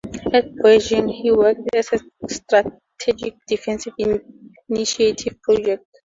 [0.33, 1.83] At Boeing, he worked on a
[2.33, 3.85] Strategic Defense
[4.67, 5.85] Initiative project.